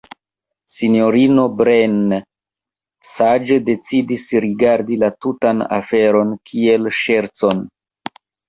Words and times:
Sinjorino 0.75 1.43
Breine 1.59 2.19
saĝe 3.11 3.59
decidis 3.69 4.27
rigardi 4.47 4.99
la 5.05 5.13
tutan 5.27 5.63
aferon 5.81 6.35
kiel 6.51 6.93
ŝercon. 7.05 7.65